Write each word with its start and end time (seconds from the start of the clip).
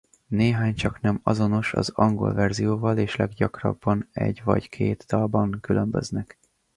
Néhány 0.27 0.75
csaknem 0.75 1.19
azonos 1.23 1.73
az 1.73 1.89
angol 1.89 2.33
verzióval 2.33 2.97
és 2.97 3.15
leggyakrabban 3.15 4.09
egy 4.11 4.41
vagy 4.43 4.69
két 4.69 5.05
dalban 5.07 5.57
különböznek. 5.61 6.37